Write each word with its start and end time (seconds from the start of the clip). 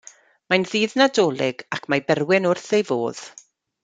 Mae'n 0.51 0.63
ddydd 0.69 0.95
Nadolig 1.01 1.61
ac 1.77 1.85
mae 1.95 2.03
Berwyn 2.09 2.47
wrth 2.53 2.71
ei 2.79 2.87
fodd! 2.89 3.23